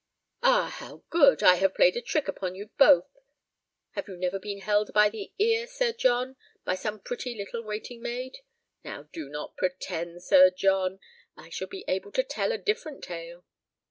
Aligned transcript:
"Ah, 0.41 0.73
how 0.79 1.03
good! 1.11 1.43
I 1.43 1.57
have 1.57 1.75
played 1.75 1.95
a 1.95 2.01
trick 2.01 2.27
upon 2.27 2.55
you 2.55 2.71
both. 2.79 3.05
Have 3.91 4.07
you 4.07 4.17
never 4.17 4.39
been 4.39 4.57
held 4.61 4.91
by 4.93 5.09
the 5.09 5.31
ear, 5.37 5.67
Sir 5.67 5.93
John, 5.93 6.37
by 6.65 6.73
some 6.73 6.99
pretty 6.99 7.35
little 7.37 7.61
waiting 7.61 8.01
maid? 8.01 8.39
Now 8.83 9.03
do 9.03 9.29
not 9.29 9.57
pretend, 9.57 10.23
Sir 10.23 10.49
John; 10.49 10.99
I 11.37 11.49
shall 11.49 11.67
be 11.67 11.85
able 11.87 12.11
to 12.13 12.23
tell 12.23 12.51
a 12.51 12.57
different 12.57 13.03
tale." 13.03 13.45